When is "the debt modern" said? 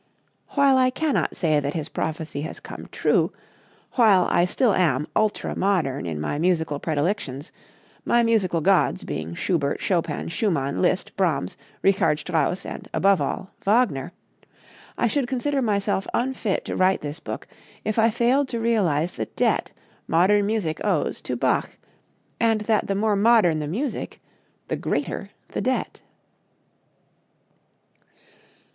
19.11-20.47